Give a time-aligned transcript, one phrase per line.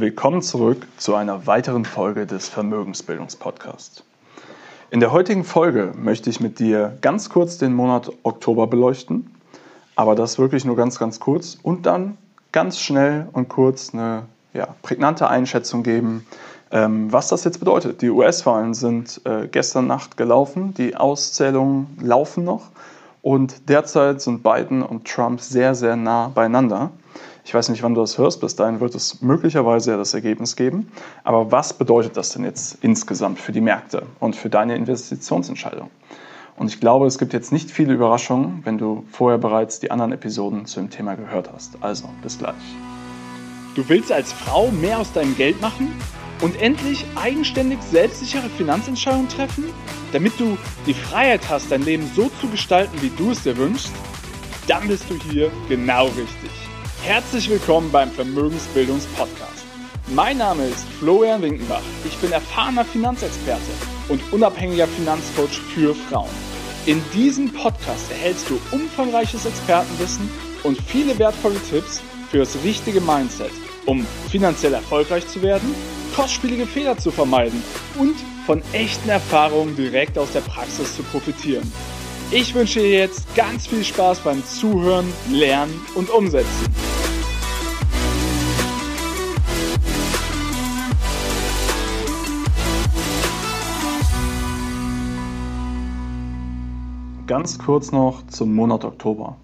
[0.00, 4.04] willkommen zurück zu einer weiteren Folge des Vermögensbildungspodcasts.
[4.90, 9.34] In der heutigen Folge möchte ich mit dir ganz kurz den Monat Oktober beleuchten,
[9.96, 12.16] aber das wirklich nur ganz, ganz kurz und dann
[12.52, 16.26] ganz schnell und kurz eine ja, prägnante Einschätzung geben,
[16.70, 18.00] ähm, was das jetzt bedeutet.
[18.00, 22.68] Die US-Wahlen sind äh, gestern Nacht gelaufen, die Auszählungen laufen noch
[23.22, 26.90] und derzeit sind Biden und Trump sehr, sehr nah beieinander.
[27.48, 30.54] Ich weiß nicht, wann du das hörst, bis dahin wird es möglicherweise ja das Ergebnis
[30.54, 30.92] geben.
[31.24, 35.88] Aber was bedeutet das denn jetzt insgesamt für die Märkte und für deine Investitionsentscheidung?
[36.58, 40.12] Und ich glaube, es gibt jetzt nicht viele Überraschungen, wenn du vorher bereits die anderen
[40.12, 41.78] Episoden zu dem Thema gehört hast.
[41.80, 42.52] Also, bis gleich.
[43.76, 45.90] Du willst als Frau mehr aus deinem Geld machen
[46.42, 49.64] und endlich eigenständig selbstsichere Finanzentscheidungen treffen,
[50.12, 53.92] damit du die Freiheit hast, dein Leben so zu gestalten, wie du es dir wünschst?
[54.66, 56.67] Dann bist du hier genau richtig.
[57.08, 59.64] Herzlich willkommen beim Vermögensbildungspodcast.
[60.08, 61.80] Mein Name ist Florian Winkenbach.
[62.04, 63.62] Ich bin erfahrener Finanzexperte
[64.10, 66.28] und unabhängiger Finanzcoach für Frauen.
[66.84, 70.28] In diesem Podcast erhältst du umfangreiches Expertenwissen
[70.64, 73.52] und viele wertvolle Tipps für das richtige Mindset,
[73.86, 75.74] um finanziell erfolgreich zu werden,
[76.14, 77.62] kostspielige Fehler zu vermeiden
[77.98, 81.72] und von echten Erfahrungen direkt aus der Praxis zu profitieren.
[82.30, 86.87] Ich wünsche dir jetzt ganz viel Spaß beim Zuhören, Lernen und Umsetzen.
[97.28, 99.36] Ganz kurz noch zum Monat Oktober.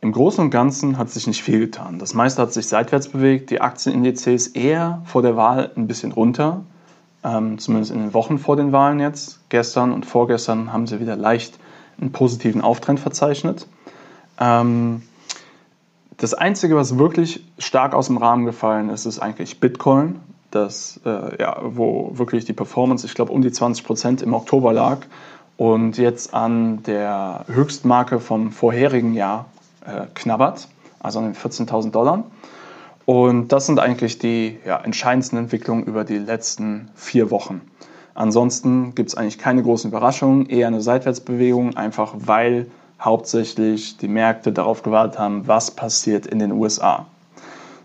[0.00, 1.98] Im Großen und Ganzen hat sich nicht viel getan.
[1.98, 6.62] Das meiste hat sich seitwärts bewegt, die Aktienindizes eher vor der Wahl ein bisschen runter,
[7.24, 9.40] ähm, zumindest in den Wochen vor den Wahlen jetzt.
[9.50, 11.58] Gestern und vorgestern haben sie wieder leicht
[12.00, 13.68] einen positiven Auftrend verzeichnet.
[14.40, 15.02] Ähm,
[16.16, 21.38] das Einzige, was wirklich stark aus dem Rahmen gefallen ist, ist eigentlich Bitcoin, das, äh,
[21.38, 25.00] ja, wo wirklich die Performance, ich glaube, um die 20 Prozent im Oktober lag
[25.56, 29.46] und jetzt an der Höchstmarke vom vorherigen Jahr
[29.84, 30.68] äh, knabbert,
[31.00, 32.24] also an den 14.000 Dollar.
[33.04, 37.60] Und das sind eigentlich die ja, entscheidendsten Entwicklungen über die letzten vier Wochen.
[38.14, 42.66] Ansonsten gibt es eigentlich keine großen Überraschungen, eher eine Seitwärtsbewegung, einfach weil
[43.00, 47.06] hauptsächlich die Märkte darauf gewartet haben, was passiert in den USA.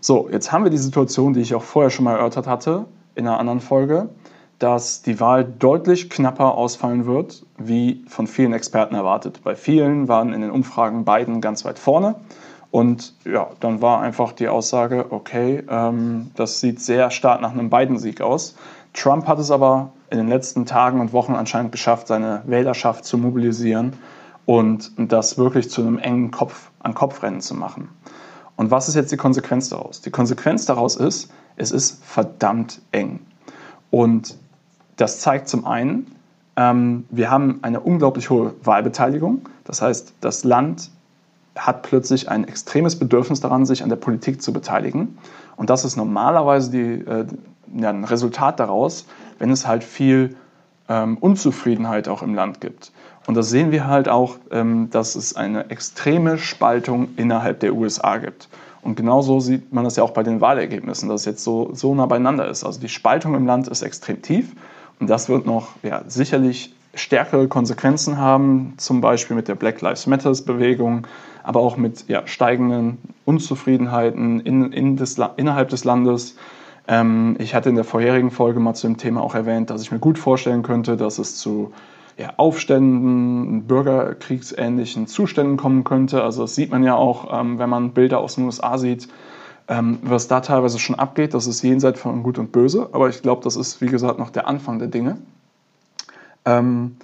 [0.00, 2.84] So, jetzt haben wir die Situation, die ich auch vorher schon mal erörtert hatte
[3.16, 4.08] in einer anderen Folge,
[4.58, 9.40] dass die Wahl deutlich knapper ausfallen wird, wie von vielen Experten erwartet.
[9.44, 12.16] Bei vielen waren in den Umfragen Biden ganz weit vorne.
[12.70, 17.70] Und ja, dann war einfach die Aussage, okay, ähm, das sieht sehr stark nach einem
[17.70, 18.56] Biden-Sieg aus.
[18.92, 23.16] Trump hat es aber in den letzten Tagen und Wochen anscheinend geschafft, seine Wählerschaft zu
[23.16, 23.94] mobilisieren
[24.44, 27.88] und das wirklich zu einem engen Kopf-an-Kopf-Rennen zu machen.
[28.56, 30.00] Und was ist jetzt die Konsequenz daraus?
[30.00, 33.20] Die Konsequenz daraus ist, es ist verdammt eng.
[33.90, 34.36] Und
[34.98, 36.06] das zeigt zum einen,
[36.56, 39.42] ähm, wir haben eine unglaublich hohe Wahlbeteiligung.
[39.64, 40.90] Das heißt, das Land
[41.56, 45.18] hat plötzlich ein extremes Bedürfnis daran, sich an der Politik zu beteiligen.
[45.56, 47.26] Und das ist normalerweise die, äh,
[47.74, 49.06] ja, ein Resultat daraus,
[49.38, 50.36] wenn es halt viel
[50.88, 52.92] ähm, Unzufriedenheit auch im Land gibt.
[53.26, 58.16] Und das sehen wir halt auch, ähm, dass es eine extreme Spaltung innerhalb der USA
[58.16, 58.48] gibt.
[58.82, 61.94] Und genauso sieht man das ja auch bei den Wahlergebnissen, dass es jetzt so, so
[61.94, 62.64] nah beieinander ist.
[62.64, 64.54] Also die Spaltung im Land ist extrem tief
[65.00, 70.42] das wird noch ja, sicherlich stärkere Konsequenzen haben, zum Beispiel mit der Black Lives Matters
[70.42, 71.06] Bewegung,
[71.42, 76.36] aber auch mit ja, steigenden Unzufriedenheiten in, in des, innerhalb des Landes.
[76.88, 79.92] Ähm, ich hatte in der vorherigen Folge mal zu dem Thema auch erwähnt, dass ich
[79.92, 81.72] mir gut vorstellen könnte, dass es zu
[82.18, 86.24] ja, Aufständen, bürgerkriegsähnlichen Zuständen kommen könnte.
[86.24, 89.08] Also das sieht man ja auch, ähm, wenn man Bilder aus den USA sieht,
[89.68, 91.34] ähm, was da teilweise schon abgeht.
[91.34, 92.88] Das ist jenseits von Gut und Böse.
[92.92, 95.18] Aber ich glaube, das ist, wie gesagt, noch der Anfang der Dinge.
[96.44, 96.96] Ähm,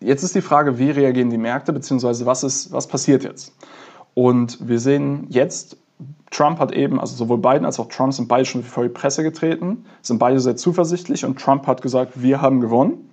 [0.00, 3.54] jetzt ist die Frage, wie reagieren die Märkte, beziehungsweise was, ist, was passiert jetzt?
[4.14, 5.76] Und wir sehen jetzt,
[6.30, 9.22] Trump hat eben, also sowohl Biden als auch Trump sind beide schon vor die Presse
[9.22, 13.10] getreten, sind beide sehr zuversichtlich und Trump hat gesagt, wir haben gewonnen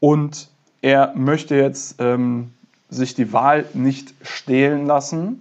[0.00, 0.48] und
[0.80, 2.52] er möchte jetzt ähm,
[2.88, 5.40] sich die Wahl nicht stehlen lassen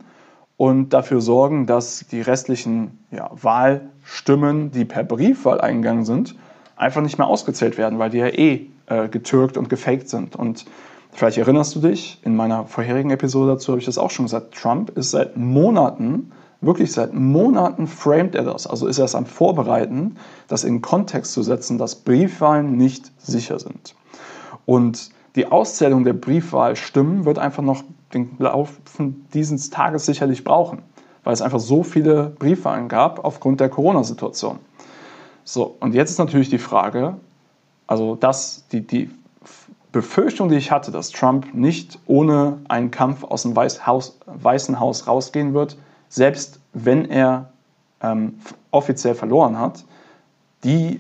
[0.58, 6.36] und dafür sorgen, dass die restlichen ja, Wahlstimmen, die per Briefwahl eingegangen sind,
[6.76, 10.36] einfach nicht mehr ausgezählt werden, weil die ja eh äh, getürkt und gefaked sind.
[10.36, 10.66] Und
[11.12, 14.56] vielleicht erinnerst du dich, in meiner vorherigen Episode dazu habe ich das auch schon gesagt,
[14.56, 19.26] Trump ist seit Monaten, wirklich seit Monaten framed er das, also ist er es am
[19.26, 20.18] Vorbereiten,
[20.48, 23.96] das in Kontext zu setzen, dass Briefwahlen nicht sicher sind.
[24.66, 27.84] Und die Auszählung der Briefwahlstimmen wird einfach noch
[28.14, 28.80] den Lauf
[29.34, 30.82] dieses Tages sicherlich brauchen.
[31.24, 34.60] weil es einfach so viele Briefwahlen gab aufgrund der Corona-Situation.
[35.46, 37.16] So, und jetzt ist natürlich die Frage,
[37.88, 39.10] also das, die, die
[39.94, 45.08] Befürchtung, die ich hatte, dass Trump nicht ohne einen Kampf aus dem Weißhaus, Weißen Haus
[45.08, 45.78] rausgehen wird,
[46.10, 47.52] selbst wenn er
[48.02, 48.40] ähm,
[48.72, 49.86] offiziell verloren hat,
[50.64, 51.00] die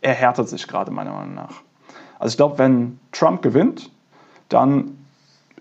[0.00, 1.62] erhärtet sich gerade meiner Meinung nach.
[2.18, 3.90] Also ich glaube, wenn Trump gewinnt,
[4.48, 4.96] dann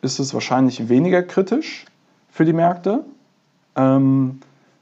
[0.02, 1.86] ist es wahrscheinlich weniger kritisch
[2.30, 3.04] für die Märkte.
[3.76, 4.40] Ähm,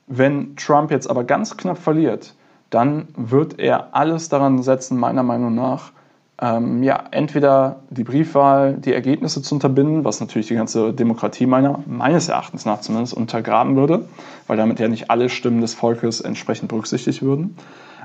[0.07, 2.35] wenn Trump jetzt aber ganz knapp verliert,
[2.69, 5.91] dann wird er alles daran setzen, meiner Meinung nach,
[6.41, 11.79] ähm, ja, entweder die Briefwahl, die Ergebnisse zu unterbinden, was natürlich die ganze Demokratie meiner,
[11.85, 14.07] meines Erachtens nach zumindest untergraben würde,
[14.47, 17.55] weil damit ja nicht alle Stimmen des Volkes entsprechend berücksichtigt würden.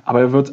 [0.04, 0.52] Aber er wird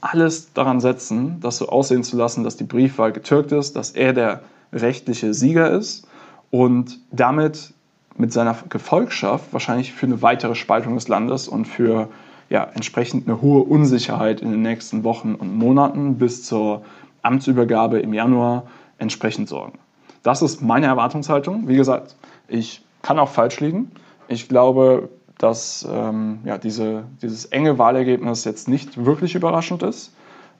[0.00, 4.12] alles daran setzen, das so aussehen zu lassen, dass die Briefwahl getürkt ist, dass er
[4.12, 4.42] der
[4.72, 6.06] rechtliche Sieger ist
[6.50, 7.72] und damit
[8.16, 12.08] mit seiner Gefolgschaft wahrscheinlich für eine weitere Spaltung des Landes und für
[12.50, 16.82] ja, entsprechend eine hohe Unsicherheit in den nächsten Wochen und Monaten bis zur
[17.22, 18.64] Amtsübergabe im Januar
[18.98, 19.78] entsprechend sorgen.
[20.22, 21.68] Das ist meine Erwartungshaltung.
[21.68, 22.16] Wie gesagt,
[22.48, 23.92] ich kann auch falsch liegen.
[24.28, 25.08] Ich glaube,
[25.38, 30.12] dass ähm, ja, diese, dieses enge Wahlergebnis jetzt nicht wirklich überraschend ist.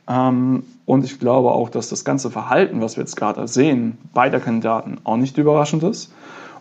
[0.09, 4.41] Ähm, und ich glaube auch, dass das ganze Verhalten, was wir jetzt gerade sehen, beider
[4.41, 6.13] Kandidaten auch nicht überraschend ist.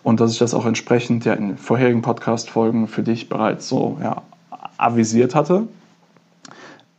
[0.04, 4.22] Und dass ich das auch entsprechend ja in vorherigen Podcast-Folgen für dich bereits so ja,
[4.78, 5.68] avisiert hatte.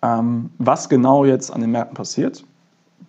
[0.02, 2.44] Ähm, was genau jetzt an den Märkten passiert,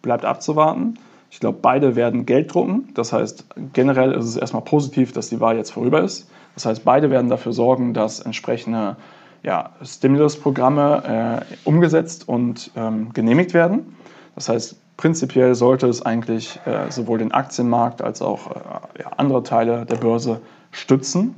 [0.01, 0.97] bleibt abzuwarten.
[1.31, 2.89] Ich glaube, beide werden Geld drucken.
[2.95, 6.29] Das heißt, generell ist es erstmal positiv, dass die Wahl jetzt vorüber ist.
[6.59, 8.97] Das heißt, beide werden dafür sorgen, dass entsprechende
[9.43, 13.95] ja, Stimulus-Programme äh, umgesetzt und ähm, genehmigt werden.
[14.35, 19.41] Das heißt, prinzipiell sollte es eigentlich äh, sowohl den Aktienmarkt als auch äh, ja, andere
[19.43, 20.41] Teile der Börse
[20.71, 21.33] stützen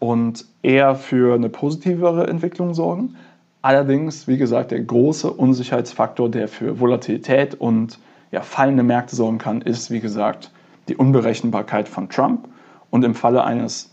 [0.00, 3.16] und eher für eine positivere Entwicklung sorgen.
[3.62, 7.98] Allerdings, wie gesagt, der große Unsicherheitsfaktor, der für Volatilität und
[8.30, 10.50] ja, fallende Märkte sorgen kann, ist, wie gesagt,
[10.88, 12.48] die Unberechenbarkeit von Trump
[12.90, 13.92] und im Falle eines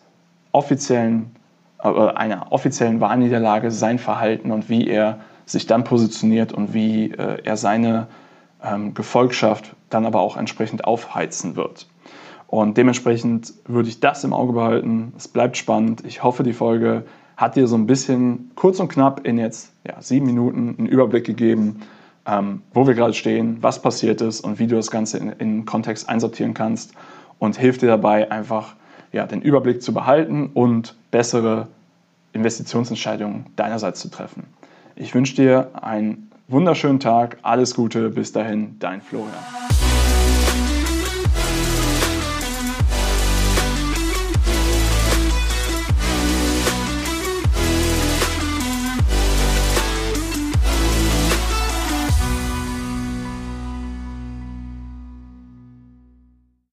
[0.51, 1.35] offiziellen,
[1.81, 7.41] äh, einer offiziellen Wahlniederlage sein Verhalten und wie er sich dann positioniert und wie äh,
[7.43, 8.07] er seine
[8.63, 11.87] ähm, Gefolgschaft dann aber auch entsprechend aufheizen wird.
[12.47, 15.13] Und dementsprechend würde ich das im Auge behalten.
[15.17, 16.03] Es bleibt spannend.
[16.05, 17.05] Ich hoffe, die Folge
[17.37, 21.25] hat dir so ein bisschen kurz und knapp in jetzt ja, sieben Minuten einen Überblick
[21.25, 21.81] gegeben,
[22.25, 25.65] ähm, wo wir gerade stehen, was passiert ist und wie du das Ganze in, in
[25.65, 26.93] Kontext einsortieren kannst
[27.37, 28.75] und hilft dir dabei einfach
[29.11, 31.67] ja, den Überblick zu behalten und bessere
[32.33, 34.43] Investitionsentscheidungen deinerseits zu treffen.
[34.95, 39.33] Ich wünsche dir einen wunderschönen Tag, alles Gute, bis dahin, dein Florian.